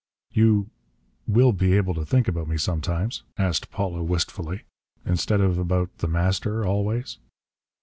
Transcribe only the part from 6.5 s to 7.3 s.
always?"